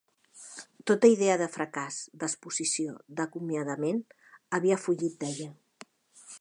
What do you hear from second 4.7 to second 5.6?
fugit d'ella.